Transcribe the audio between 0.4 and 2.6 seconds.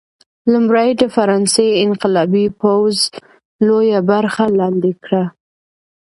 لومړی د فرانسې انقلابي